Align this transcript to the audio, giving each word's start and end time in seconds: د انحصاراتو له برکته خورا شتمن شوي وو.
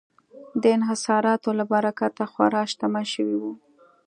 د 0.61 0.63
انحصاراتو 0.77 1.49
له 1.59 1.63
برکته 1.73 2.23
خورا 2.31 2.63
شتمن 2.71 3.05
شوي 3.13 3.37
وو. 3.41 3.53